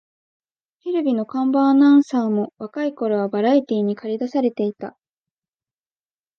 [0.81, 4.97] テレビの看板アナウンサーも若い頃はバラエティーにかり出されていた